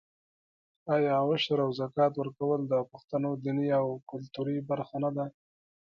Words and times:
آیا 0.95 1.15
عشر 1.29 1.57
او 1.65 1.69
زکات 1.79 2.13
ورکول 2.17 2.59
د 2.67 2.73
پښتنو 2.91 3.29
دیني 3.43 3.67
او 3.79 3.87
کلتوري 4.11 4.57
برخه 4.69 4.97
نه 5.03 5.11
ده؟ 5.15 5.25